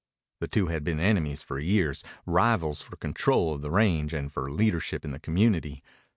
The 0.39 0.47
two 0.47 0.65
had 0.65 0.83
been 0.83 0.99
enemies 0.99 1.43
for 1.43 1.59
years, 1.59 2.03
rivals 2.25 2.81
for 2.81 2.95
control 2.95 3.53
of 3.53 3.61
the 3.61 3.69
range 3.69 4.13
and 4.15 4.33
for 4.33 4.51
leadership 4.51 5.05
in 5.05 5.11
the 5.11 5.19
community. 5.19 5.83